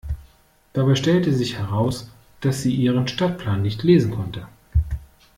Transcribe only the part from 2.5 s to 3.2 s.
sie ihren